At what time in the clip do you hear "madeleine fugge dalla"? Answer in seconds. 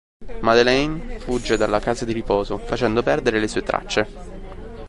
0.39-1.79